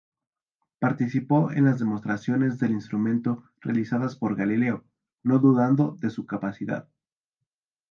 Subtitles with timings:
[0.79, 4.83] Participó en las demostraciones del instrumento realizadas por Galileo,
[5.21, 6.87] no dudando de su capacidad.